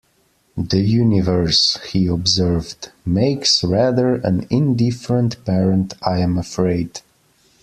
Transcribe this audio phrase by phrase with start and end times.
[0.57, 7.01] "The universe," he observed, "makes rather an indifferent parent, I am afraid."